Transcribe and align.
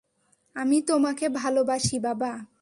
আমি 0.55 0.77
তোমাকে 0.81 1.25
ভালোবাসি, 1.33 1.97
বাবা। 1.99 2.31